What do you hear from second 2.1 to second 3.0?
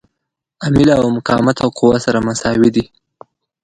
مساوي دي.